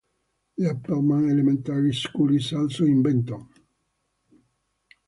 The 0.57 0.67
Appleman 0.71 1.29
Elementary 1.29 1.93
school 1.93 2.35
is 2.35 2.51
also 2.53 2.85
in 2.85 3.03
Benton. 3.03 3.47